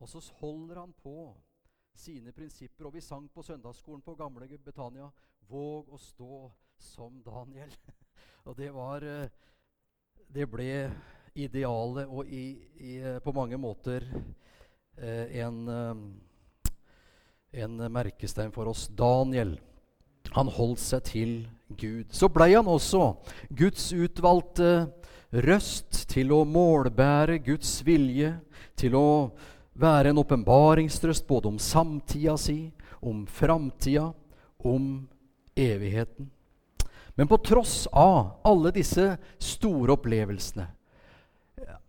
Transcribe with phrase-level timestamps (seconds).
[0.00, 1.32] Og så holder han på
[1.96, 2.88] sine prinsipper.
[2.88, 5.10] Og vi sang på søndagsskolen på gamle Betania
[5.48, 7.76] 'Våg å stå som Daniel'.
[8.46, 9.28] og det var eh,
[10.28, 10.90] Det ble
[11.34, 14.02] idealet og i, i, eh, på mange måter
[14.98, 15.68] eh, en,
[17.52, 18.88] en merkestein for oss.
[18.88, 19.60] Daniel.
[20.34, 22.10] Han holdt seg til Gud.
[22.10, 23.14] Så blei han også
[23.54, 24.90] Guds utvalgte
[25.30, 28.32] røst til å målbære Guds vilje,
[28.76, 29.08] til å
[29.76, 34.12] være en åpenbaringstrøst både om samtida si, om framtida,
[34.58, 35.06] om
[35.56, 36.30] evigheten.
[37.16, 40.66] Men på tross av alle disse store opplevelsene,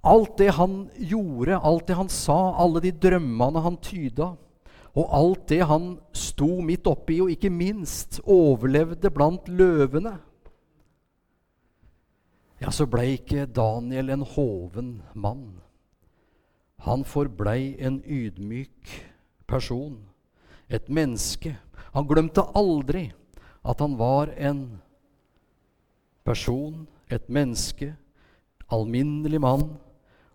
[0.08, 4.30] alt det han gjorde, alt det han sa, alle de drømmene han tyda,
[4.98, 10.16] og alt det han sto midt oppi, og ikke minst overlevde blant løvene,
[12.58, 15.60] ja, så blei ikke Daniel en hoven mann.
[16.86, 18.92] Han forblei en ydmyk
[19.48, 19.98] person,
[20.70, 21.56] et menneske.
[21.96, 23.10] Han glemte aldri
[23.68, 24.80] at han var en
[26.28, 27.94] person, et menneske,
[28.72, 29.70] alminnelig mann,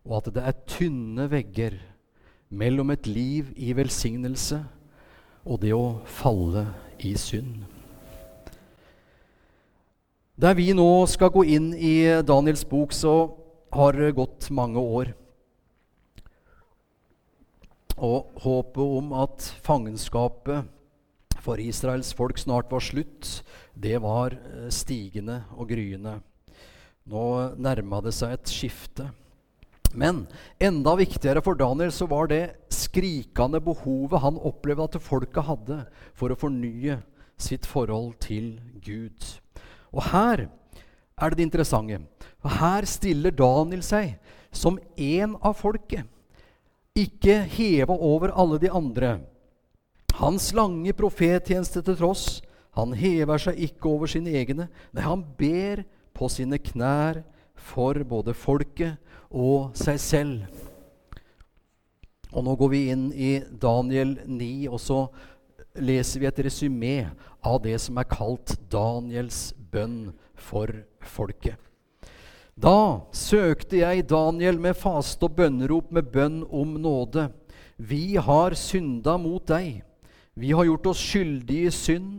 [0.04, 1.76] og at det er tynne vegger
[2.48, 4.62] mellom et liv i velsignelse
[5.44, 6.66] og det å falle
[7.02, 7.62] i synd.
[10.42, 13.34] Der vi nå skal gå inn i Daniels bok, så
[13.72, 15.12] har det gått mange år.
[18.02, 20.66] Og håpet om at fangenskapet
[21.42, 23.42] for Israels folk snart var slutt,
[23.74, 26.16] det var eh, stigende og gryende.
[27.06, 27.24] Nå
[27.58, 29.08] nærma det seg et skifte.
[29.94, 30.24] Men
[30.62, 35.82] enda viktigere for Daniel så var det skrikende behovet han opplevde at folket hadde
[36.16, 37.00] for å fornye
[37.42, 39.26] sitt forhold til Gud.
[39.92, 42.00] Og her er det det interessante.
[42.42, 44.16] Her stiller Daniel seg
[44.50, 46.08] som en av folket
[46.98, 49.18] ikke heva over alle de andre.
[50.18, 52.42] Hans lange profettjeneste til tross,
[52.76, 54.68] han hever seg ikke over sine egne.
[54.92, 55.84] Nei, han ber
[56.16, 57.22] på sine knær
[57.56, 59.00] for både folket
[59.32, 60.62] og seg selv.
[62.32, 65.02] Og nå går vi inn i Daniel 9, og så
[65.80, 66.96] leser vi et resymé
[67.44, 70.72] av det som er kalt Daniels bønn for
[71.12, 71.56] folket.
[72.62, 77.24] Da søkte jeg Daniel med faste og bønnerop med bønn om nåde.
[77.74, 79.80] Vi har synda mot deg.
[80.38, 82.12] Vi har gjort oss skyldige i synd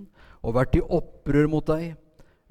[0.43, 1.93] og vært i opprør mot deg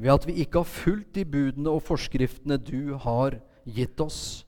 [0.00, 3.36] ved at vi ikke har fulgt de budene og forskriftene du har
[3.68, 4.46] gitt oss.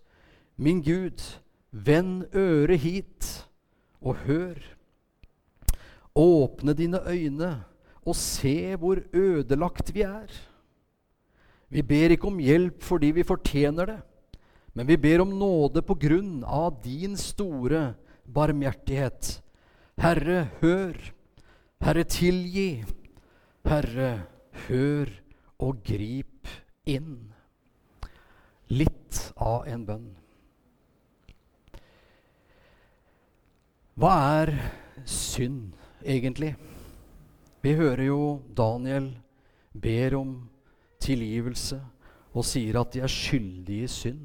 [0.57, 1.21] Min Gud,
[1.69, 3.29] vend øret hit
[4.01, 4.57] og hør.
[6.17, 7.53] Åpne dine øyne
[8.09, 10.33] og se hvor ødelagt vi er.
[11.75, 13.99] Vi ber ikke om hjelp fordi vi fortjener det,
[14.79, 19.41] men vi ber om nåde på grunn av din store barmhjertighet.
[19.99, 20.95] Herre, hør.
[21.83, 22.85] Herre, tilgi.
[23.67, 24.11] Herre,
[24.69, 25.11] hør
[25.63, 26.51] og grip
[26.87, 27.33] inn.
[28.71, 30.09] Litt av en bønn.
[33.99, 34.55] Hva er
[35.07, 36.55] synd, egentlig?
[37.63, 38.25] Vi hører jo
[38.55, 39.13] Daniel
[39.75, 40.35] ber om
[41.05, 41.81] tilgivelse
[42.35, 44.25] og sier at de er skyldige i synd.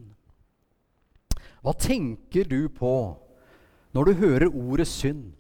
[1.60, 2.94] Hva tenker du på
[3.94, 5.32] når du hører ordet synd?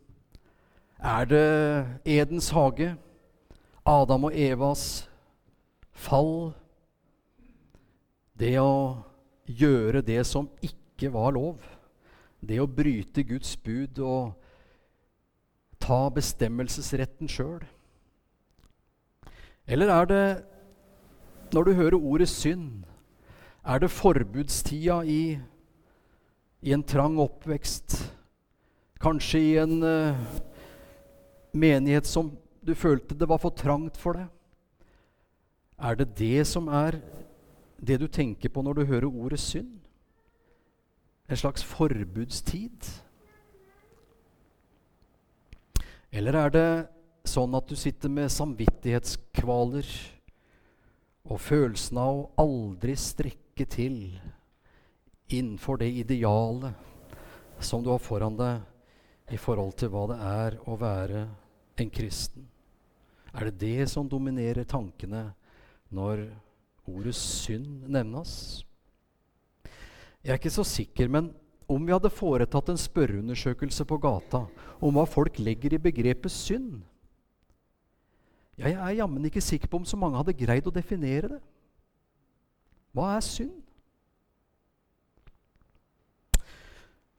[0.99, 2.95] Er det Edens hage?
[3.85, 5.07] Adam og Evas
[5.95, 6.51] fall?
[8.39, 8.99] Det å
[9.47, 11.63] gjøre det som ikke var lov?
[12.39, 14.35] Det å bryte Guds bud og
[15.79, 17.63] ta bestemmelsesretten sjøl?
[19.69, 20.23] Eller er det
[21.53, 22.83] når du hører ordet synd,
[23.65, 25.39] er det forbudstida i,
[26.61, 27.97] i en trang oppvekst?
[28.99, 30.17] Kanskje i en uh,
[31.53, 32.31] menighet som
[32.65, 34.27] du følte det var for trangt for deg?
[35.79, 36.99] Er det det som er
[37.79, 39.77] det du tenker på når du hører ordet synd?
[41.29, 42.89] En slags forbudstid?
[46.11, 46.69] Eller er det
[47.29, 49.87] sånn at du sitter med samvittighetskvaler?
[51.29, 53.99] Og følelsen av å aldri strekke til
[55.29, 56.73] innenfor det idealet
[57.61, 61.25] som du har foran deg i forhold til hva det er å være
[61.79, 62.47] en kristen.
[63.33, 65.27] Er det det som dominerer tankene
[65.93, 66.25] når
[66.89, 68.63] ordet synd nevnes?
[70.23, 71.29] Jeg er ikke så sikker, men
[71.69, 74.47] om vi hadde foretatt en spørreundersøkelse på gata
[74.81, 76.79] om hva folk legger i begrepet synd,
[78.59, 81.39] jeg er jammen ikke sikker på om så mange hadde greid å definere det.
[82.95, 83.55] Hva er synd?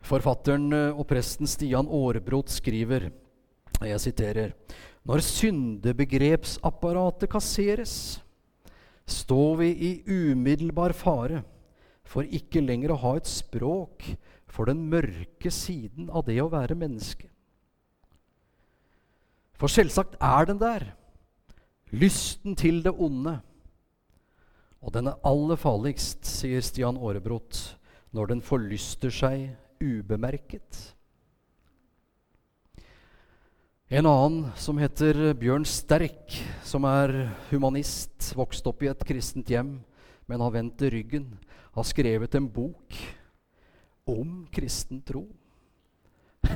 [0.05, 3.11] Forfatteren eh, og presten Stian Aarebrot skriver,
[3.81, 4.53] jeg siterer
[5.09, 8.21] Når syndebegrepsapparatet kasseres,
[9.09, 11.45] står vi i umiddelbar fare
[12.05, 14.17] for ikke lenger å ha et språk
[14.51, 17.29] for den mørke siden av det å være menneske.
[19.55, 21.00] For selvsagt er den der,
[21.93, 23.39] lysten til det onde.
[24.81, 27.59] Og den er aller farligst, sier Stian Aarebrot,
[28.17, 29.51] når den forlyster seg
[29.81, 30.95] ubemerket.
[33.91, 39.81] En annen som heter Bjørn Sterk, som er humanist, vokst opp i et kristent hjem,
[40.31, 41.27] men har vendt ryggen,
[41.75, 42.95] har skrevet en bok
[44.07, 45.25] om kristen tro.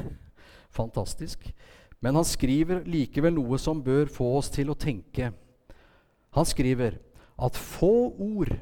[0.78, 1.42] Fantastisk.
[2.04, 5.30] Men han skriver likevel noe som bør få oss til å tenke.
[6.36, 6.98] Han skriver
[7.40, 8.52] at få ord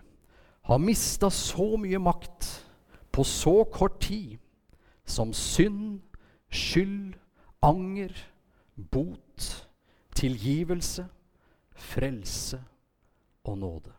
[0.69, 2.47] har mista så mye makt
[3.13, 4.39] på så kort tid
[5.05, 5.99] som synd,
[6.53, 7.17] skyld,
[7.67, 8.15] anger,
[8.77, 9.49] bot,
[10.15, 11.09] tilgivelse,
[11.75, 12.61] frelse
[13.43, 13.93] og nåde.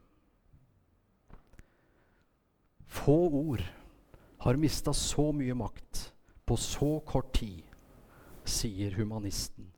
[2.88, 3.63] Få ord
[4.46, 6.07] har mista så mye makt
[6.46, 7.63] på så kort tid,
[8.50, 9.69] sier humanisten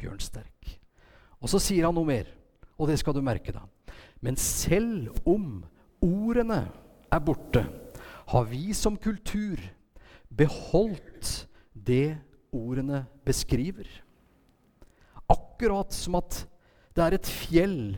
[0.00, 0.74] Bjørn Sterk.
[1.40, 2.28] Og så sier han noe mer,
[2.78, 3.94] og det skal du merke deg.
[4.24, 5.62] Men selv om
[6.04, 6.64] ordene
[7.12, 7.64] er borte,
[8.24, 9.60] har vi som kultur
[10.32, 11.44] beholdt
[11.74, 12.16] det
[12.54, 13.86] ordene beskriver.
[15.28, 16.44] Akkurat som at
[16.94, 17.96] det er et fjell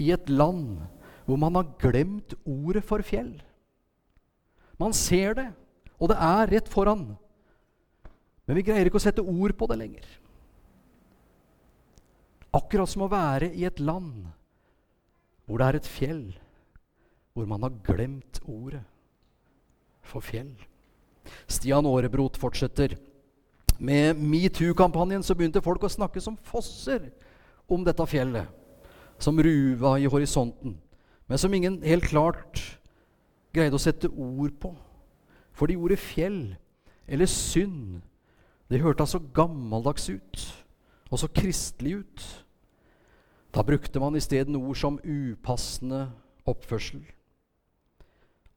[0.00, 0.80] i et land
[1.26, 3.36] hvor man har glemt ordet for fjell.
[4.80, 5.48] Man ser det,
[6.00, 7.12] og det er rett foran.
[8.50, 10.06] Men vi greier ikke å sette ord på det lenger.
[12.50, 14.24] Akkurat som å være i et land
[15.46, 16.24] hvor det er et fjell,
[17.30, 18.82] hvor man har glemt ordet
[20.02, 20.50] for fjell.
[21.46, 22.96] Stian Aarebrot fortsetter.
[23.78, 27.06] Med metoo-kampanjen så begynte folk å snakke som fosser
[27.70, 28.50] om dette fjellet,
[29.22, 30.74] som ruva i horisonten,
[31.30, 32.66] men som ingen helt klart
[33.54, 34.74] greide å sette ord på.
[35.54, 36.48] Fordi ordet fjell
[37.06, 38.00] eller synd
[38.70, 40.42] det hørtes så gammeldags ut
[41.10, 42.26] og så kristelig ut.
[43.50, 46.04] Da brukte man isteden ord som upassende
[46.48, 47.02] oppførsel,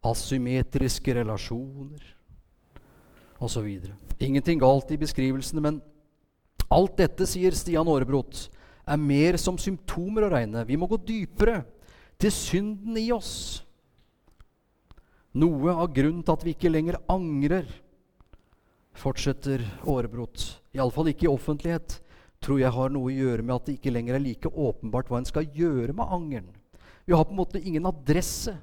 [0.05, 2.03] asymmetriske relasjoner
[3.41, 3.67] osv.
[4.21, 5.81] Ingenting galt i beskrivelsene, men
[6.73, 8.47] alt dette, sier Stian Aarebrot,
[8.85, 10.65] er mer som symptomer å regne.
[10.67, 11.63] Vi må gå dypere
[12.21, 13.63] til synden i oss.
[15.33, 17.65] Noe av grunnen til at vi ikke lenger angrer,
[18.97, 20.45] fortsetter Aarebrot,
[20.75, 21.99] iallfall ikke i offentlighet,
[22.43, 25.21] tror jeg har noe å gjøre med at det ikke lenger er like åpenbart hva
[25.21, 26.49] en skal gjøre med angeren.
[27.05, 28.55] Vi har på en måte ingen adresse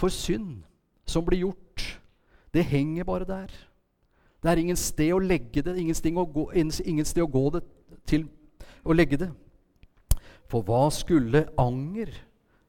[0.00, 0.62] for synd
[1.08, 1.84] som blir gjort.
[2.52, 3.52] Det henger bare der.
[4.40, 7.44] Det er ingen sted å legge det, ingen sted å gå, ingen sted å gå
[7.56, 7.62] det
[8.08, 8.26] til
[8.82, 9.30] å legge det.
[10.50, 12.12] For hva skulle anger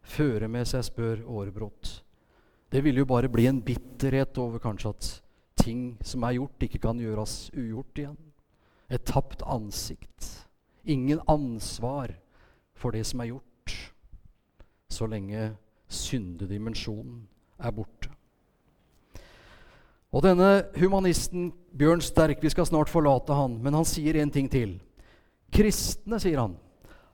[0.03, 2.01] føre med seg, spør Aarebrot.
[2.71, 5.09] Det ville jo bare bli en bitterhet over kanskje at
[5.61, 8.17] ting som er gjort, ikke kan gjøres ugjort igjen.
[8.91, 10.29] Et tapt ansikt.
[10.83, 12.13] Ingen ansvar
[12.75, 13.75] for det som er gjort,
[14.91, 15.51] så lenge
[15.91, 17.21] syndedimensjonen
[17.61, 18.09] er borte.
[20.11, 24.49] Og denne humanisten Bjørn Sterk, vi skal snart forlate han, men han sier en ting
[24.51, 24.75] til.
[25.55, 26.57] Kristne, sier han,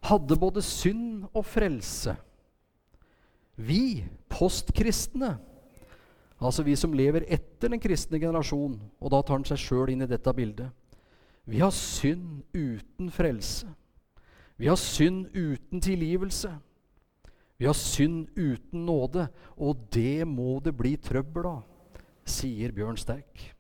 [0.08, 2.16] hadde både synd og frelse.
[3.58, 5.36] Vi postkristne
[6.38, 10.06] Altså vi som lever etter den kristne generasjon, og da tar han seg sjøl inn
[10.06, 10.70] i dette bildet.
[11.48, 13.70] Vi har synd uten frelse.
[14.58, 16.52] Vi har synd uten tilgivelse.
[17.58, 19.28] Vi har synd uten nåde,
[19.58, 21.62] og det må det bli trøbbel av,
[22.28, 23.54] sier Bjørn Sterk.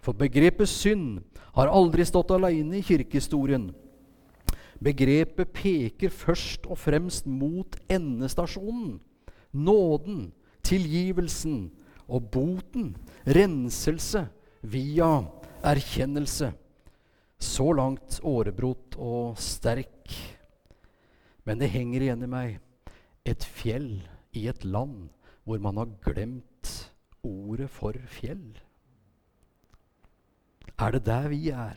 [0.00, 1.20] For begrepet synd
[1.56, 3.72] har aldri stått alene i kirkehistorien.
[4.80, 9.00] Begrepet peker først og fremst mot endestasjonen.
[9.52, 10.30] Nåden,
[10.64, 11.70] tilgivelsen,
[12.06, 12.94] og boten,
[13.26, 14.26] renselse,
[14.62, 15.10] via
[15.66, 16.52] erkjennelse.
[17.38, 20.14] Så langt årebrot og sterk.
[21.46, 22.56] Men det henger igjen i meg
[23.26, 23.98] et fjell
[24.36, 25.08] i et land
[25.46, 26.72] hvor man har glemt
[27.26, 28.56] ordet for fjell.
[30.76, 31.76] Er det der vi er?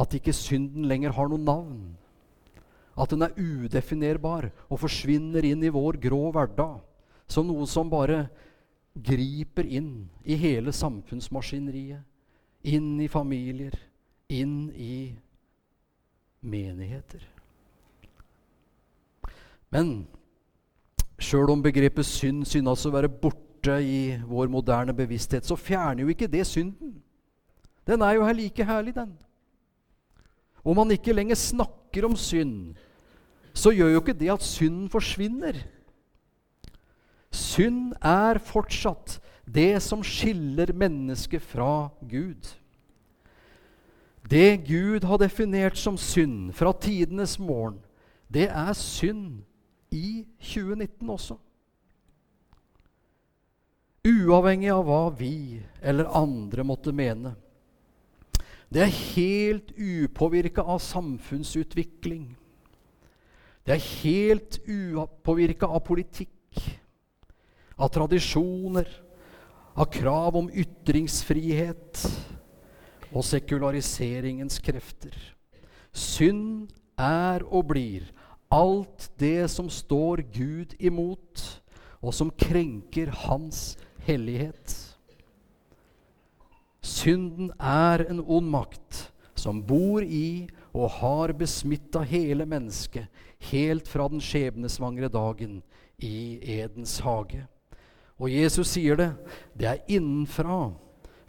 [0.00, 1.80] At ikke synden lenger har noe navn?
[3.00, 6.80] At den er udefinerbar og forsvinner inn i vår grå hverdag?
[7.30, 8.24] Som noe som bare
[8.94, 12.02] griper inn i hele samfunnsmaskineriet.
[12.68, 13.72] Inn i familier,
[14.28, 15.14] inn i
[16.44, 17.22] menigheter.
[19.72, 20.02] Men
[21.20, 26.12] sjøl om begrepet synd synes å være borte i vår moderne bevissthet, så fjerner jo
[26.12, 26.98] ikke det synden.
[27.88, 29.12] Den er jo her like herlig, den.
[30.60, 32.74] Om man ikke lenger snakker om synd,
[33.56, 35.56] så gjør jo ikke det at synden forsvinner.
[37.30, 42.48] Synd er fortsatt det som skiller mennesket fra Gud.
[44.30, 47.80] Det Gud har definert som synd fra tidenes morgen,
[48.30, 49.40] det er synd
[49.90, 51.36] i 2019 også.
[54.06, 57.34] Uavhengig av hva vi eller andre måtte mene.
[58.70, 62.30] Det er helt upåvirka av samfunnsutvikling.
[63.66, 66.62] Det er helt upåvirka av politikk,
[67.80, 68.88] av tradisjoner,
[69.74, 72.02] av krav om ytringsfrihet
[73.10, 75.14] og sekulariseringens krefter.
[75.96, 76.68] Synd
[77.00, 78.10] er og blir
[78.52, 81.42] alt det som står Gud imot,
[82.00, 84.74] og som krenker Hans hellighet.
[86.80, 89.06] Synden er en ond makt
[89.38, 93.08] som bor i og har besmitta hele mennesket
[93.50, 95.60] helt fra den skjebnesvangre dagen
[96.00, 97.44] i Edens hage.
[98.20, 99.10] Og Jesus sier det.
[99.56, 100.68] Det er innenfra,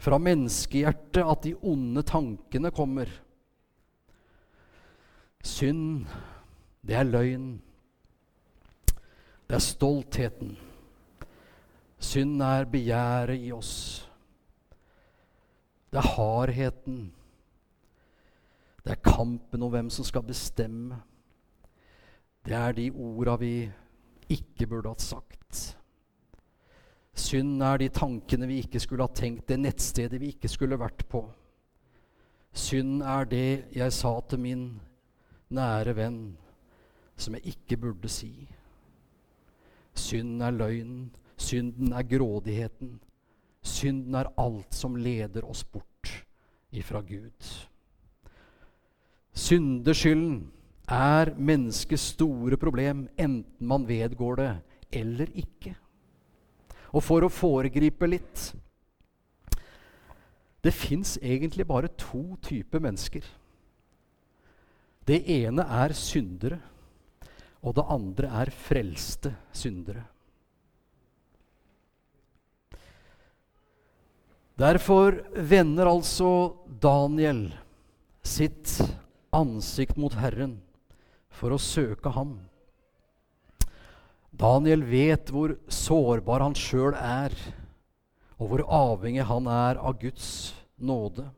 [0.02, 3.08] fra menneskehjertet, at de onde tankene kommer.
[5.42, 6.04] Synd,
[6.84, 7.54] det er løgn.
[9.48, 10.56] Det er stoltheten.
[12.02, 14.08] Synd er begjæret i oss.
[15.92, 17.12] Det er hardheten.
[18.82, 20.98] Det er kampen om hvem som skal bestemme.
[22.42, 23.54] Det er de orda vi
[24.28, 25.76] ikke burde hatt sagt.
[27.14, 31.04] Synd er de tankene vi ikke skulle ha tenkt, det nettstedet vi ikke skulle vært
[31.12, 31.26] på.
[32.52, 34.64] Synd er det jeg sa til min
[35.52, 36.20] nære venn,
[37.16, 38.32] som jeg ikke burde si.
[39.94, 42.96] Synd er løgnen, synden er grådigheten.
[43.62, 46.10] Synden er alt som leder oss bort
[46.72, 47.52] ifra Gud.
[49.32, 50.50] Syndeskylden
[50.88, 54.50] er menneskets store problem, enten man vedgår det
[54.92, 55.76] eller ikke.
[56.92, 58.50] Og for å foregripe litt
[60.62, 63.24] Det fins egentlig bare to typer mennesker.
[65.02, 66.60] Det ene er syndere,
[67.66, 70.04] og det andre er frelste syndere.
[74.62, 76.30] Derfor vender altså
[76.78, 77.48] Daniel
[78.22, 78.76] sitt
[79.34, 80.60] ansikt mot Herren
[81.32, 82.36] for å søke ham.
[84.42, 87.34] Daniel vet hvor sårbar han sjøl er,
[88.42, 90.50] og hvor avhengig han er av Guds
[90.82, 91.28] nåde.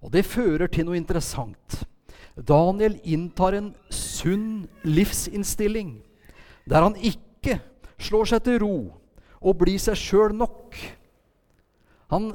[0.00, 1.82] Og det fører til noe interessant.
[2.36, 5.98] Daniel inntar en sunn livsinnstilling,
[6.64, 7.58] der han ikke
[8.00, 8.76] slår seg til ro
[9.40, 10.76] og blir seg sjøl nok.
[12.12, 12.32] Han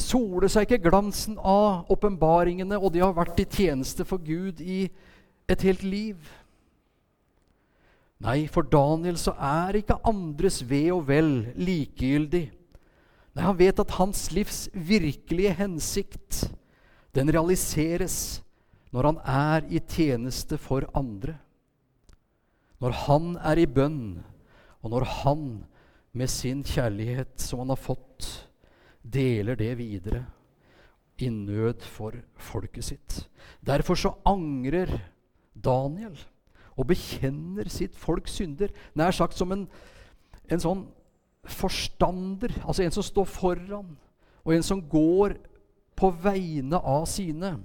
[0.00, 4.88] soler seg ikke glansen av åpenbaringene og de har vært i tjeneste for Gud i
[5.48, 6.16] et helt liv.
[8.24, 12.46] Nei, for Daniel så er ikke andres ve og vel likegyldig.
[13.34, 16.46] Nei, Han vet at hans livs virkelige hensikt,
[17.14, 18.40] den realiseres
[18.94, 21.34] når han er i tjeneste for andre.
[22.80, 24.22] Når han er i bønn,
[24.82, 25.44] og når han
[26.14, 28.28] med sin kjærlighet som han har fått,
[29.02, 30.22] deler det videre
[31.18, 33.18] i nød for folket sitt.
[33.60, 34.94] Derfor så angrer
[35.54, 36.16] Daniel
[36.74, 38.72] og bekjenner sitt folks synder.
[38.94, 39.66] Nær sagt som en,
[40.50, 40.86] en sånn
[41.44, 43.92] forstander, altså en som står foran,
[44.44, 45.36] og en som går
[45.94, 47.56] på vegne av sine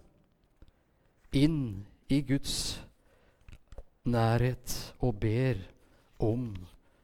[1.36, 2.80] inn i Guds
[4.10, 5.60] nærhet og ber
[6.22, 6.52] om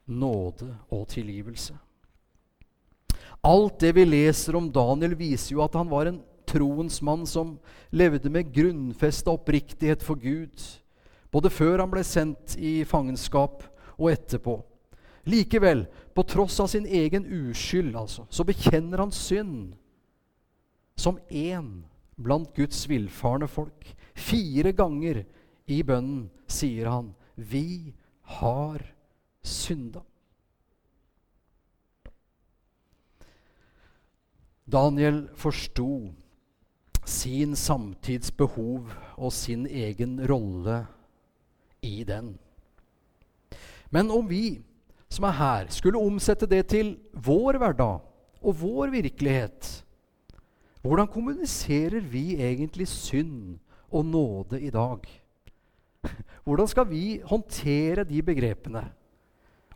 [0.06, 1.76] nåde og tilgivelse.
[3.46, 7.56] Alt det vi leser om Daniel, viser jo at han var en troens mann som
[7.94, 10.56] levde med grunnfesta oppriktighet for Gud,
[11.36, 13.66] både før han ble sendt i fangenskap
[13.98, 14.56] og etterpå.
[15.28, 15.84] Likevel,
[16.16, 19.74] på tross av sin egen uskyld, altså, så bekjenner han synd
[20.96, 21.84] som én
[22.16, 23.90] blant Guds villfarne folk.
[24.16, 25.26] Fire ganger
[25.68, 27.94] i bønnen sier han 'Vi
[28.40, 28.86] har
[29.44, 30.06] synda'.
[34.66, 36.14] Daniel forsto
[37.06, 40.86] sin samtids behov og sin egen rolle
[41.86, 42.34] i den.
[43.94, 44.60] Men om vi
[45.10, 48.02] som er her, skulle omsette det til vår hverdag
[48.42, 49.70] og vår virkelighet,
[50.82, 53.56] hvordan kommuniserer vi egentlig synd
[53.90, 55.06] og nåde i dag?
[56.46, 58.84] Hvordan skal vi håndtere de begrepene?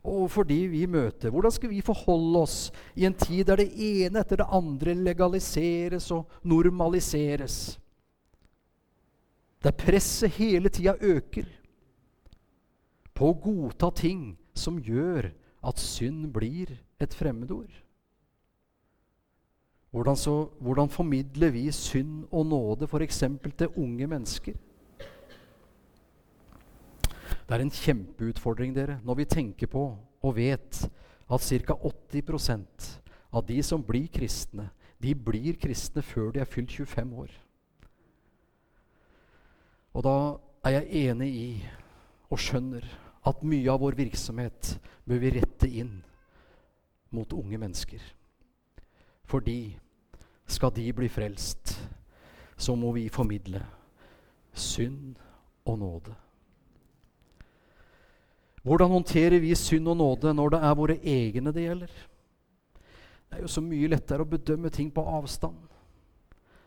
[0.03, 1.29] overfor de vi møter?
[1.29, 2.57] Hvordan skal vi forholde oss
[2.95, 7.79] i en tid der det ene etter det andre legaliseres og normaliseres?
[9.63, 11.47] Der presset hele tida øker
[13.19, 15.27] på å godta ting som gjør
[15.67, 16.71] at synd blir
[17.03, 17.71] et fremmedord.
[19.91, 23.23] Hvordan, så, hvordan formidler vi synd og nåde f.eks.
[23.57, 24.55] til unge mennesker?
[27.49, 30.83] Det er en kjempeutfordring dere, når vi tenker på og vet
[31.29, 31.73] at ca.
[31.73, 32.89] 80%
[33.33, 34.69] av de som blir kristne,
[35.01, 37.33] de blir kristne før de er fylt 25 år.
[39.97, 40.17] Og da
[40.69, 41.49] er jeg enig i
[42.29, 42.85] og skjønner
[43.27, 44.75] at mye av vår virksomhet
[45.07, 45.99] bør vi rette inn
[47.15, 48.01] mot unge mennesker.
[49.29, 49.77] Fordi
[50.49, 51.75] skal de bli frelst,
[52.57, 53.61] så må vi formidle
[54.53, 55.15] synd
[55.65, 56.15] og nåde.
[58.63, 61.91] Hvordan håndterer vi synd og nåde når det er våre egne det gjelder?
[63.29, 65.59] Det er jo så mye lettere å bedømme ting på avstand.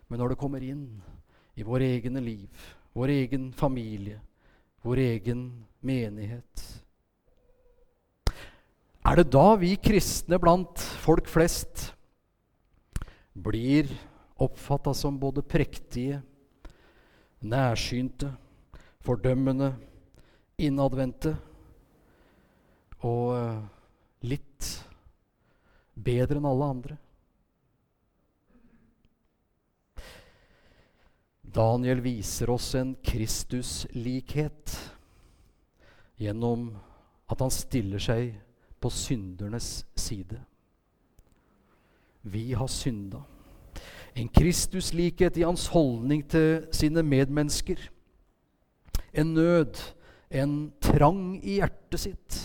[0.08, 0.86] Men når det kommer inn
[1.58, 2.48] i våre egne liv,
[2.94, 4.20] vår egen familie,
[4.82, 5.44] vår egen
[5.80, 6.64] menighet
[9.02, 11.88] Er det da vi kristne blant folk flest
[13.32, 13.88] blir
[14.42, 16.18] oppfatta som både prektige,
[17.40, 18.28] nærsynte,
[19.02, 19.72] fordømmende,
[20.60, 21.32] innadvendte?
[23.02, 23.62] og eh,
[24.30, 24.68] litt
[25.94, 26.98] bedre enn alle andre.
[31.52, 34.76] Daniel viser oss en Kristuslikhet
[36.22, 36.70] gjennom
[37.30, 38.32] at han stiller seg
[38.82, 40.38] på syndernes side.
[42.22, 43.22] Vi har synda.
[44.14, 47.80] En Kristuslikhet i hans holdning til sine medmennesker.
[49.12, 49.80] En nød,
[50.30, 52.40] en trang i hjertet sitt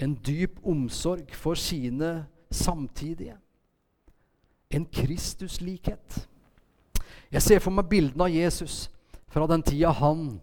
[0.00, 3.36] en dyp omsorg for sine samtidige.
[4.70, 6.28] En Kristuslikhet.
[7.30, 8.88] Jeg ser for meg bildene av Jesus
[9.30, 10.40] fra den tida han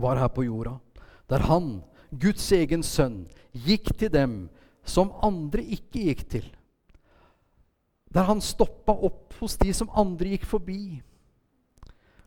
[0.00, 0.76] var her på jorda.
[1.30, 1.78] Der han,
[2.10, 4.34] Guds egen sønn, gikk til dem
[4.84, 6.48] som andre ikke gikk til.
[8.14, 10.98] Der han stoppa opp hos de som andre gikk forbi.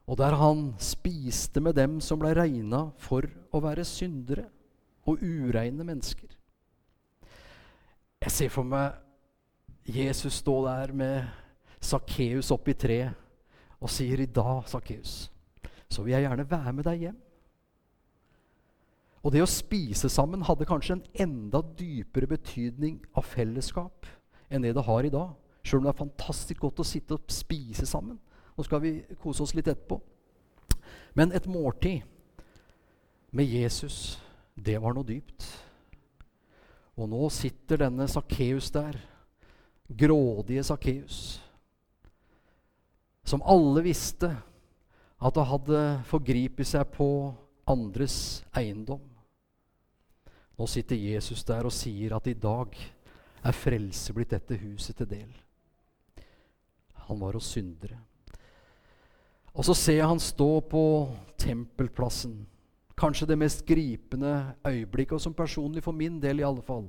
[0.08, 4.48] Og der han spiste med dem som ble regna for å være syndere
[5.08, 6.32] og ureine mennesker.
[8.24, 8.96] Jeg ser for meg
[9.88, 11.28] Jesus stå der med
[11.84, 13.27] Sakkeus oppi treet
[13.82, 15.32] og sier, 'I dag, Sakkeus,
[15.90, 17.24] så vil jeg gjerne være med deg hjem.'
[19.24, 24.06] Og det å spise sammen hadde kanskje en enda dypere betydning av fellesskap
[24.50, 25.34] enn det det har i dag.
[25.63, 28.20] Sjøl om det er fantastisk godt å sitte og spise sammen.
[28.56, 30.00] Nå skal vi kose oss litt etterpå.
[31.18, 32.06] Men et måltid
[33.36, 34.16] med Jesus
[34.56, 35.44] det var noe dypt.
[36.98, 38.96] Og nå sitter denne Sakkeus der,
[39.88, 41.20] grådige Sakkeus,
[43.28, 44.30] som alle visste
[45.18, 47.10] at han hadde forgripet seg på
[47.68, 49.04] andres eiendom.
[50.58, 52.74] Nå sitter Jesus der og sier at i dag
[53.48, 55.32] er frelse blitt dette huset til del.
[57.08, 58.00] Han var hos syndere.
[59.58, 60.84] Og så ser jeg han stå på
[61.40, 62.46] tempelplassen
[62.98, 66.88] Kanskje det mest gripende øyeblikket, og som personlig for min del i alle fall.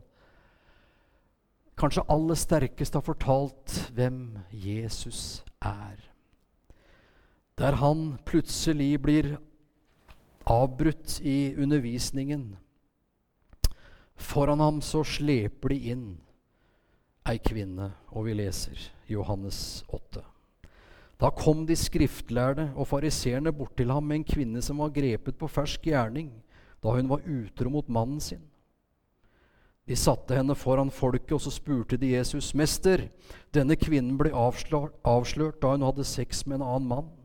[1.76, 6.00] Kanskje aller sterkest har fortalt hvem Jesus er.
[7.58, 9.32] Der han plutselig blir
[10.46, 12.56] avbrutt i undervisningen.
[14.14, 16.04] Foran ham så sleper de inn
[17.28, 18.78] ei kvinne, og vi leser
[19.10, 20.22] Johannes 8.
[21.18, 25.34] Da kom de skriftlærde og fariseerne bort til ham med en kvinne som var grepet
[25.38, 26.30] på fersk gjerning
[26.78, 28.44] da hun var utro mot mannen sin.
[29.88, 33.08] De satte henne foran folket, og så spurte de Jesus, 'Mester,
[33.54, 37.17] denne kvinnen ble avslørt, da hun hadde sex med en annen mann.'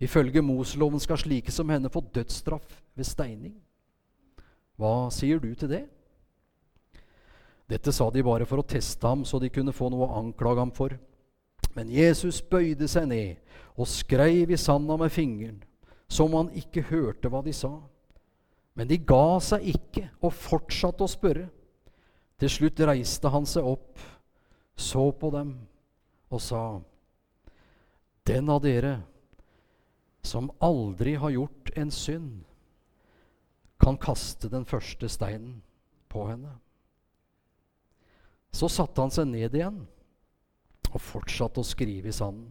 [0.00, 3.54] Ifølge Moseloven skal slike som henne få dødsstraff ved steining.
[4.78, 5.84] Hva sier du til det?
[7.68, 10.62] Dette sa de bare for å teste ham, så de kunne få noe å anklage
[10.62, 10.94] ham for.
[11.74, 15.58] Men Jesus bøyde seg ned og skreiv i sanda med fingeren,
[16.08, 17.74] som han ikke hørte hva de sa.
[18.78, 21.48] Men de ga seg ikke og fortsatte å spørre.
[22.38, 23.98] Til slutt reiste han seg opp,
[24.78, 25.56] så på dem
[26.30, 26.62] og sa,
[28.22, 29.00] Den av dere
[30.28, 32.44] som aldri har gjort en synd,
[33.78, 35.60] kan kaste den første steinen
[36.12, 36.52] på henne.
[38.52, 39.84] Så satte han seg ned igjen
[40.88, 42.48] og fortsatte å skrive i sanden.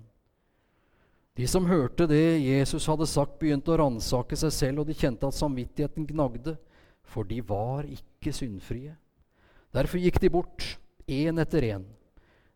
[1.37, 5.27] De som hørte det Jesus hadde sagt, begynte å ransake seg selv, og de kjente
[5.27, 6.55] at samvittigheten gnagde
[7.07, 8.95] for de var ikke syndfrie.
[9.73, 10.65] Derfor gikk de bort,
[11.05, 11.85] én etter én.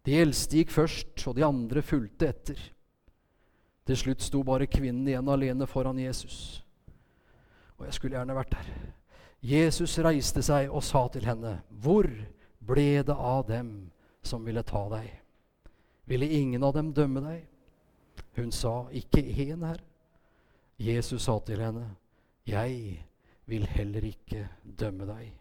[0.01, 2.61] De eldste gikk først, og de andre fulgte etter.
[3.91, 6.61] Til slutt sto bare kvinnen igjen alene foran Jesus.
[7.75, 8.69] Og jeg skulle gjerne vært der.
[9.43, 12.07] Jesus reiste seg og sa til henne, 'Hvor
[12.63, 13.91] ble det av dem
[14.23, 15.19] som ville ta deg?'
[16.07, 17.47] 'Ville ingen av dem dømme deg?'
[18.35, 19.83] Hun sa, 'Ikke én, Herre.'
[20.79, 21.95] Jesus sa til henne,
[22.47, 23.03] 'Jeg
[23.45, 24.47] vil heller ikke
[24.79, 25.33] dømme deg.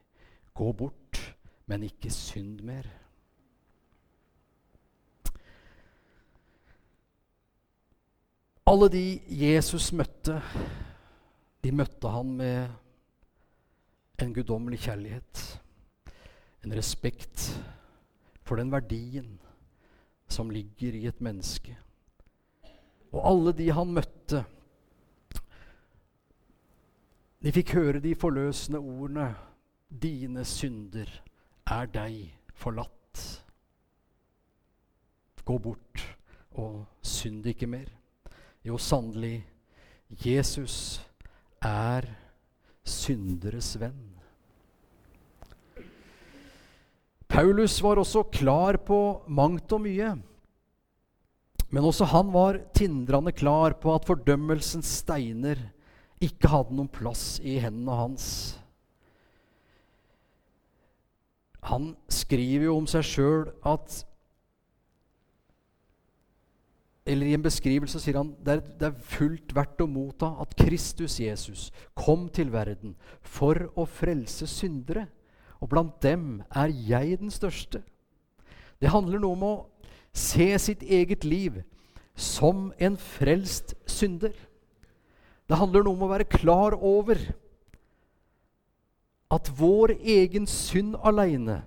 [0.55, 1.37] Gå bort,
[1.67, 3.00] men ikke synd mer.'
[8.71, 10.37] Alle de Jesus møtte,
[11.65, 12.69] de møtte han med
[14.23, 15.41] en guddommelig kjærlighet.
[16.63, 17.49] En respekt
[18.47, 19.41] for den verdien
[20.31, 21.75] som ligger i et menneske.
[23.11, 24.45] Og alle de han møtte,
[27.43, 29.33] de fikk høre de forløsende ordene
[29.91, 31.11] 'Dine synder
[31.67, 33.43] er deg forlatt'.
[35.45, 36.19] Gå bort
[36.53, 38.00] og synd ikke mer.
[38.67, 39.41] Jo, sannelig,
[40.21, 41.01] Jesus
[41.65, 42.05] er
[42.85, 44.11] synderes venn.
[47.31, 50.11] Paulus var også klar på mangt og mye.
[51.71, 55.61] Men også han var tindrende klar på at fordømmelsens steiner
[56.21, 58.27] ikke hadde noen plass i hendene hans.
[61.71, 64.03] Han skriver jo om seg sjøl at
[67.11, 70.55] eller i en beskrivelse sier han det er, det er fullt verdt å motta at
[70.59, 71.69] Kristus Jesus
[71.99, 72.95] kom til verden
[73.27, 75.09] for å frelse syndere.
[75.61, 77.83] Og blant dem er jeg den største.
[78.81, 79.55] Det handler noe om å
[80.17, 81.61] se sitt eget liv
[82.15, 84.33] som en frelst synder.
[85.51, 87.21] Det handler noe om å være klar over
[89.31, 91.61] at vår egen synd aleine,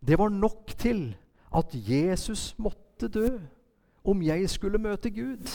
[0.00, 1.12] det var nok til
[1.52, 3.36] at Jesus måtte dø
[4.04, 5.48] om jeg skulle møte Gud.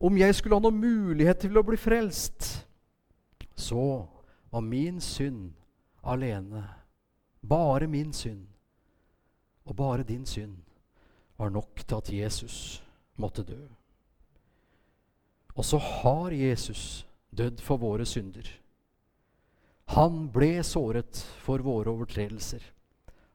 [0.00, 2.66] Om jeg skulle ha noen mulighet til å bli frelst,
[3.56, 4.06] så
[4.50, 5.50] var min synd
[6.02, 6.64] alene.
[7.40, 8.46] Bare min synd
[9.70, 10.56] og bare din synd
[11.38, 12.56] var nok til at Jesus
[13.16, 13.60] måtte dø.
[15.54, 18.46] Og så har Jesus dødd for våre synder.
[19.94, 22.62] Han ble såret for våre overtredelser.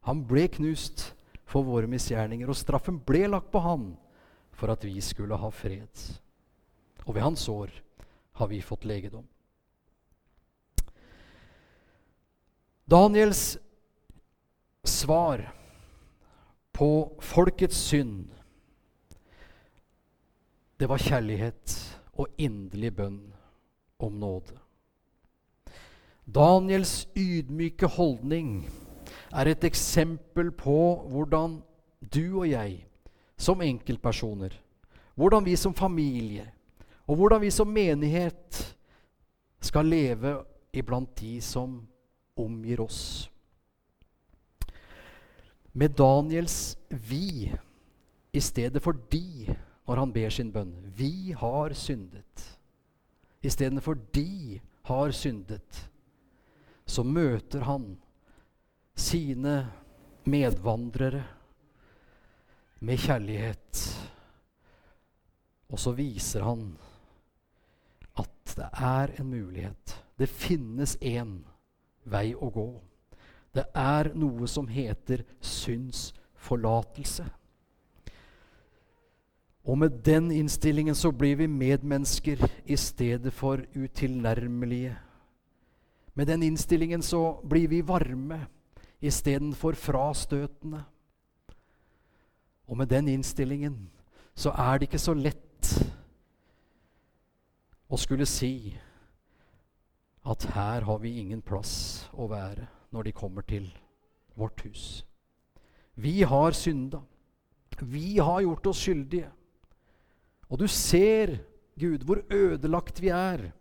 [0.07, 1.13] Han ble knust
[1.45, 3.91] for våre misgjerninger, og straffen ble lagt på han
[4.55, 6.03] for at vi skulle ha fred.
[7.05, 7.73] Og ved hans år
[8.39, 9.25] har vi fått legedom.
[12.85, 13.57] Daniels
[14.85, 15.41] svar
[16.75, 16.89] på
[17.21, 18.27] folkets synd,
[20.77, 21.73] det var kjærlighet
[22.19, 23.21] og inderlig bønn
[24.03, 24.57] om nåde.
[26.25, 28.65] Daniels ydmyke holdning
[29.35, 30.79] er et eksempel på
[31.11, 31.59] hvordan
[31.99, 32.85] du og jeg
[33.37, 34.53] som enkeltpersoner,
[35.15, 36.47] hvordan vi som familie
[37.05, 38.61] og hvordan vi som menighet
[39.61, 40.37] skal leve
[40.73, 41.77] iblant de som
[42.37, 43.29] omgir oss.
[45.73, 47.51] Med Daniels 'vi'
[48.33, 49.55] i stedet for 'de'
[49.87, 50.73] når han ber sin bønn.
[50.97, 52.59] Vi har syndet.
[53.43, 55.89] Istedenfor 'de har syndet',
[56.85, 57.97] så møter han
[58.95, 59.55] sine
[60.25, 61.23] medvandrere
[62.79, 63.83] med kjærlighet.
[65.69, 66.67] Og så viser han
[68.19, 69.95] at det er en mulighet.
[70.17, 71.39] Det finnes én
[72.05, 72.69] vei å gå.
[73.55, 77.25] Det er noe som heter synsforlatelse.
[79.65, 84.93] Og med den innstillingen så blir vi medmennesker i stedet for utilnærmelige.
[86.13, 88.45] Med den innstillingen så blir vi varme
[89.01, 90.83] istedenfor frastøtende.
[92.67, 93.89] Og med den innstillingen
[94.35, 95.69] så er det ikke så lett
[97.89, 98.75] å skulle si
[100.25, 103.67] at her har vi ingen plass å være når de kommer til
[104.35, 105.05] vårt hus.
[105.95, 107.03] Vi har synda.
[107.79, 109.29] Vi har gjort oss skyldige.
[110.49, 111.37] Og du ser,
[111.79, 113.51] Gud, hvor ødelagt vi er.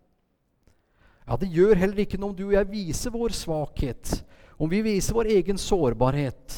[1.26, 4.24] Ja, Det gjør heller ikke noe om du og jeg viser vår svakhet
[4.56, 6.54] om vi viser vår egen sårbarhet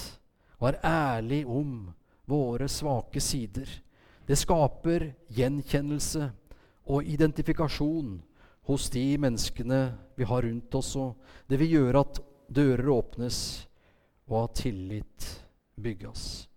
[0.59, 1.89] og er ærlig om
[2.27, 3.69] våre svake sider.
[4.27, 6.31] Det skaper gjenkjennelse
[6.91, 8.17] og identifikasjon
[8.67, 9.81] hos de menneskene
[10.19, 10.95] vi har rundt oss.
[10.99, 11.15] Og
[11.47, 13.39] det vil gjøre at dører åpnes,
[14.27, 15.27] og at tillit
[15.79, 16.49] bygges.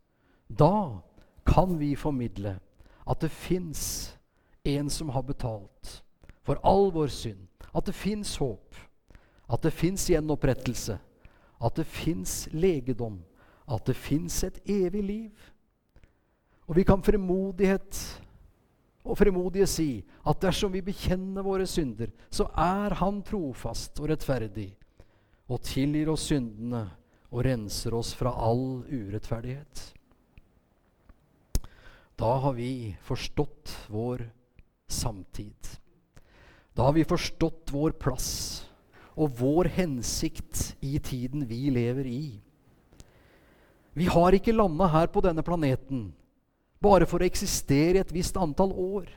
[0.49, 1.01] Da
[1.45, 2.55] kan vi formidle
[3.09, 4.15] at det fins
[4.65, 5.99] en som har betalt
[6.41, 7.45] for all vår synd.
[7.69, 8.69] At det fins håp
[9.49, 10.99] at det fins gjenopprettelse,
[11.59, 13.19] at det fins legedom,
[13.69, 15.45] at det fins et evig liv.
[16.69, 17.99] Og vi kan fremodighet
[19.09, 19.89] og fremodige si
[20.27, 24.71] at dersom vi bekjenner våre synder, så er Han trofast og rettferdig
[25.49, 26.85] og tilgir oss syndene
[27.29, 29.85] og renser oss fra all urettferdighet.
[32.19, 34.25] Da har vi forstått vår
[34.91, 35.77] samtid.
[36.75, 38.29] Da har vi forstått vår plass
[39.19, 42.23] og vår hensikt i tiden vi lever i.
[43.99, 46.09] Vi har ikke landa her på denne planeten
[46.79, 49.09] bare for å eksistere i et visst antall år.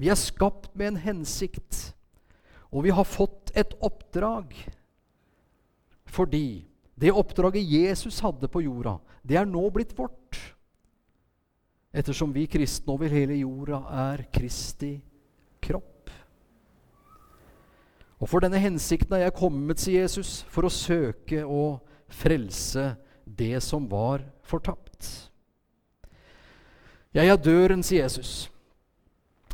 [0.00, 1.92] Vi er skapt med en hensikt,
[2.72, 4.54] og vi har fått et oppdrag
[6.08, 6.64] fordi
[6.96, 10.38] det oppdraget Jesus hadde på jorda, det er nå blitt vårt.
[11.92, 14.94] Ettersom vi kristne over hele jorda er Kristi
[15.60, 15.97] kropp.
[18.18, 21.78] Og for denne hensikten er jeg kommet, sier Jesus, for å søke og
[22.10, 22.92] frelse
[23.24, 25.30] det som var fortapt.
[27.14, 28.48] Jeg er døren, sier Jesus.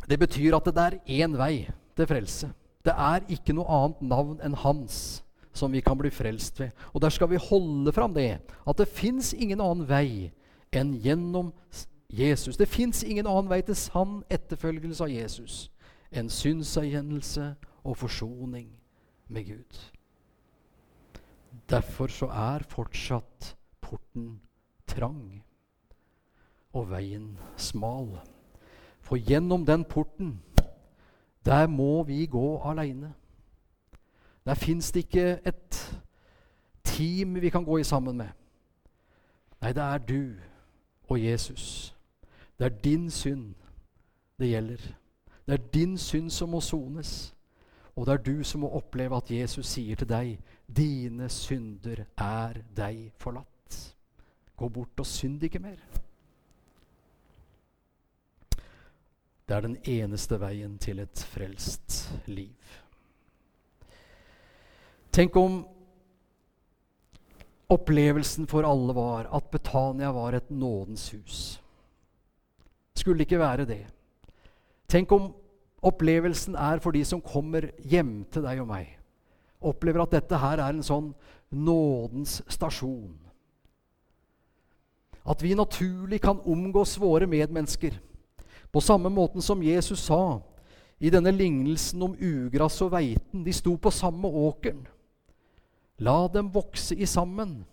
[0.09, 2.49] Det betyr at det er én vei til frelse.
[2.85, 5.21] Det er ikke noe annet navn enn hans
[5.55, 6.73] som vi kan bli frelst ved.
[6.93, 10.31] Og der skal vi holde fram det, at det fins ingen annen vei
[10.75, 11.53] enn gjennom
[12.11, 12.57] Jesus.
[12.57, 15.55] Det fins ingen annen vei til sann etterfølgelse av Jesus
[16.15, 17.53] enn synserkjennelse
[17.85, 18.69] og forsoning
[19.27, 19.91] med Gud.
[21.69, 24.41] Derfor så er fortsatt porten
[24.87, 25.43] trang
[26.73, 28.09] og veien smal.
[29.01, 30.41] For gjennom den porten,
[31.45, 33.13] der må vi gå aleine.
[34.45, 36.01] Der fins det ikke et
[36.83, 38.29] team vi kan gå i sammen med.
[39.61, 40.33] Nei, det er du
[41.07, 41.95] og Jesus.
[42.59, 43.53] Det er din synd
[44.39, 44.81] det gjelder.
[45.45, 47.34] Det er din synd som må sones.
[47.95, 52.61] Og det er du som må oppleve at Jesus sier til deg, 'Dine synder er
[52.75, 53.93] deg forlatt'.
[54.57, 55.79] Gå bort og synd ikke mer.
[59.47, 62.81] Det er den eneste veien til et frelst liv.
[65.11, 65.61] Tenk om
[67.69, 71.61] opplevelsen for alle var at Betania var et nådens hus.
[72.95, 73.85] Skulle det ikke være det?
[74.87, 75.33] Tenk om
[75.85, 78.89] opplevelsen er for de som kommer hjem til deg og meg.
[79.65, 81.11] Opplever at dette her er en sånn
[81.53, 83.13] nådens stasjon.
[85.25, 87.97] At vi naturlig kan omgås våre medmennesker
[88.73, 90.41] på samme måten som Jesus sa
[90.99, 93.43] i denne lignelsen om ugress og veiten.
[93.45, 94.83] De sto på samme åkeren.
[96.03, 97.63] La dem vokse i sammen.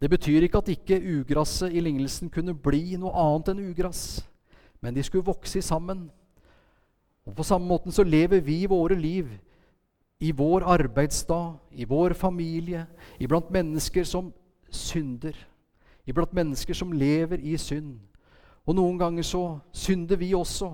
[0.00, 4.22] Det betyr ikke at ikke ugraset i lignelsen kunne bli noe annet enn ugress,
[4.80, 6.08] men de skulle vokse i sammen.
[7.30, 9.28] Og På samme måten så lever vi våre liv
[10.20, 12.86] i vår arbeidsdag, i vår familie,
[13.20, 14.32] iblant mennesker som
[14.70, 15.36] synder,
[16.06, 18.00] iblant mennesker som lever i synd.
[18.66, 20.72] Og noen ganger så synder vi også,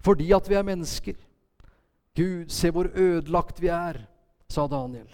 [0.00, 1.18] fordi at vi er mennesker.
[2.14, 3.98] Gud, se hvor ødelagt vi er,
[4.48, 5.08] sa Daniel.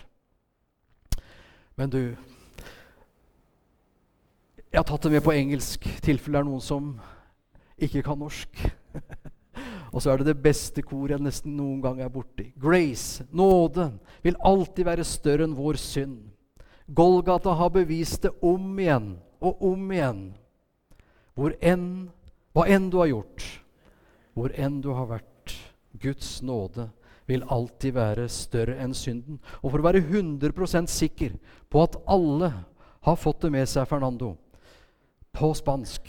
[1.76, 2.16] Men du
[4.68, 6.90] Jeg har tatt det med på engelsk, i tilfelle det er noen som
[7.78, 8.68] ikke kan norsk.
[9.92, 12.50] Og så er det det beste koret jeg nesten noen gang er borti.
[12.60, 13.90] Grace, nåde,
[14.24, 16.18] vil alltid være større enn vår synd.
[16.88, 20.22] Golgata har bevist det om igjen og om igjen.
[21.38, 21.88] Hvor enn,
[22.56, 23.44] hva enn du har gjort,
[24.34, 25.54] hvor enn du har vært,
[25.98, 26.88] Guds nåde
[27.28, 29.40] vil alltid være større enn synden.
[29.60, 31.36] Og for å være 100 sikker
[31.68, 32.52] på at alle
[33.04, 34.34] har fått det med seg, Fernando,
[35.32, 36.08] på spansk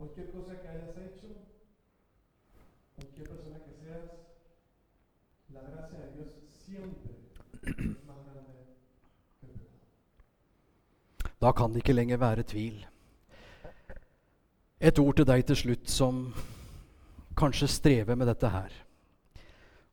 [0.00, 1.28] Cualquier cosa que hayas hecho,
[2.96, 4.10] cualquier persona que seas,
[5.52, 6.28] la gracia de Dios
[6.64, 7.10] siempre
[11.40, 12.86] Da kan det ikke lenger være tvil.
[14.80, 16.34] Et ord til deg til slutt som
[17.36, 18.72] kanskje strever med dette her,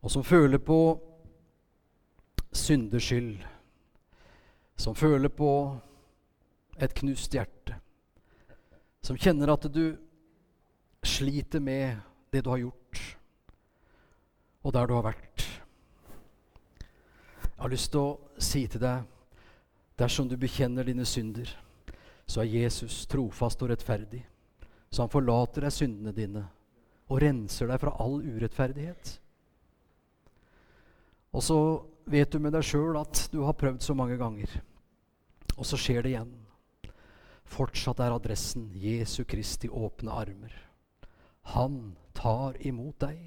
[0.01, 0.79] og som føler på
[2.51, 3.43] syndeskyld,
[4.77, 5.51] som føler på
[6.77, 7.75] et knust hjerte,
[9.01, 9.97] som kjenner at du
[11.05, 11.97] sliter med
[12.31, 13.03] det du har gjort,
[14.61, 15.45] og der du har vært.
[17.57, 19.07] Jeg har lyst til å si til deg
[19.97, 21.49] dersom du bekjenner dine synder,
[22.27, 24.21] så er Jesus trofast og rettferdig.
[24.91, 26.43] Så han forlater deg syndene dine
[27.07, 29.13] og renser deg fra all urettferdighet.
[31.33, 31.59] Og så
[32.07, 34.51] vet du med deg sjøl at du har prøvd så mange ganger,
[35.57, 36.33] og så skjer det igjen.
[37.47, 40.53] Fortsatt er adressen Jesu Kristi åpne armer.
[41.55, 43.17] Han tar imot deg.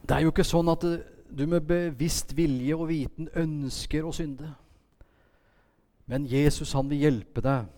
[0.00, 0.86] Det er jo ikke sånn at
[1.30, 4.48] du med bevisst vilje og viten ønsker å synde.
[6.10, 7.68] Men Jesus han vil hjelpe deg.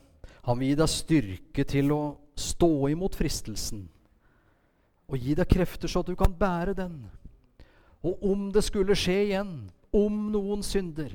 [0.47, 2.03] Han vil gi deg styrke til å
[2.39, 3.85] stå imot fristelsen.
[5.13, 7.03] Og gi deg krefter så at du kan bære den.
[8.03, 9.53] Og om det skulle skje igjen,
[9.93, 11.13] om noen synder,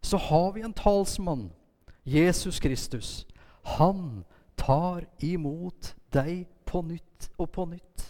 [0.00, 1.50] så har vi en talsmann,
[2.04, 3.26] Jesus Kristus.
[3.62, 4.24] Han
[4.56, 8.06] tar imot deg på nytt og på nytt.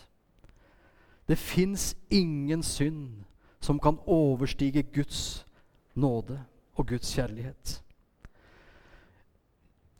[1.26, 3.22] Det fins ingen synd
[3.60, 5.44] som kan overstige Guds
[5.94, 6.40] nåde
[6.74, 7.82] og Guds kjærlighet.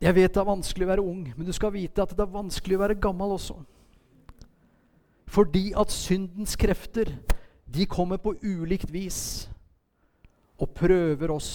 [0.01, 2.33] Jeg vet det er vanskelig å være ung, men du skal vite at det er
[2.33, 3.59] vanskelig å være gammel også.
[5.31, 7.13] Fordi at syndens krefter,
[7.71, 9.47] de kommer på ulikt vis
[10.61, 11.51] og prøver oss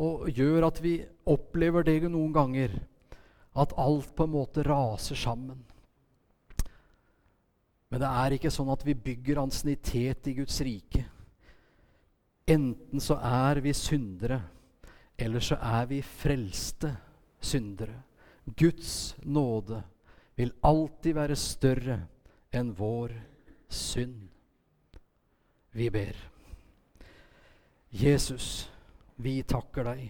[0.00, 2.72] og gjør at vi opplever det noen ganger,
[3.56, 5.58] at alt på en måte raser sammen.
[7.90, 11.02] Men det er ikke sånn at vi bygger ansiennitet i Guds rike.
[12.50, 14.40] Enten så er vi syndere,
[15.18, 16.94] eller så er vi frelste
[17.42, 17.98] syndere.
[18.56, 19.82] Guds nåde
[20.38, 21.98] vil alltid være større
[22.56, 23.12] enn vår
[23.68, 24.22] synd.
[25.74, 26.29] Vi ber.
[27.92, 28.70] Jesus,
[29.16, 30.04] vi takker deg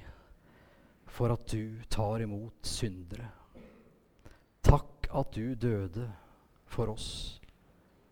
[1.09, 3.31] for at du tar imot syndere.
[4.61, 6.05] Takk at du døde
[6.69, 7.40] for oss.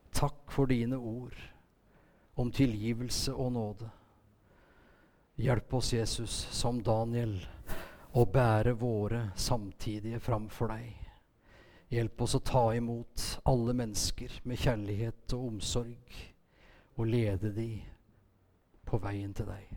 [0.08, 1.36] Takk for dine ord
[2.40, 3.90] om tilgivelse og nåde.
[5.36, 7.36] Hjelp oss, Jesus, som Daniel,
[8.16, 10.96] å bære våre samtidige framfor deg.
[11.92, 16.18] Hjelp oss å ta imot alle mennesker med kjærlighet og omsorg,
[16.96, 17.70] og lede de
[18.88, 19.76] på veien til deg.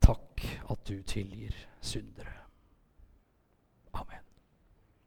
[0.00, 2.35] Takk at du tilgir syndere.